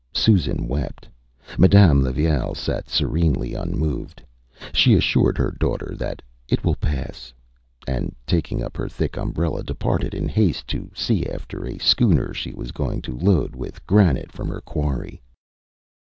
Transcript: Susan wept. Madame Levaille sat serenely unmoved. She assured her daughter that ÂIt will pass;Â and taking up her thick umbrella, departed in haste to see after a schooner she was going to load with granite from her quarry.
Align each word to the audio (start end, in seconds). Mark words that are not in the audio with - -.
Susan 0.15 0.67
wept. 0.67 1.07
Madame 1.59 2.01
Levaille 2.01 2.55
sat 2.55 2.89
serenely 2.89 3.53
unmoved. 3.53 4.19
She 4.73 4.95
assured 4.95 5.37
her 5.37 5.55
daughter 5.59 5.93
that 5.95 6.23
ÂIt 6.49 6.63
will 6.63 6.73
pass;Â 6.77 7.93
and 7.97 8.15
taking 8.25 8.63
up 8.63 8.75
her 8.77 8.89
thick 8.89 9.15
umbrella, 9.15 9.61
departed 9.61 10.15
in 10.15 10.27
haste 10.27 10.65
to 10.69 10.89
see 10.95 11.27
after 11.27 11.67
a 11.67 11.77
schooner 11.77 12.33
she 12.33 12.51
was 12.51 12.71
going 12.71 13.03
to 13.03 13.15
load 13.15 13.55
with 13.55 13.85
granite 13.85 14.31
from 14.31 14.47
her 14.49 14.61
quarry. 14.61 15.21